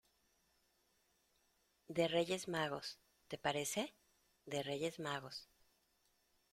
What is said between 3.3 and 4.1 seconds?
parece?